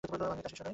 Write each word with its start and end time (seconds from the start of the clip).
আমি 0.03 0.17
তার 0.19 0.49
শিষ্য 0.49 0.59
নই। 0.59 0.69